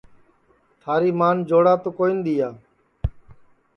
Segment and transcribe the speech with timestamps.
[0.81, 2.49] تھاری مان جوڑا تو کون دؔیا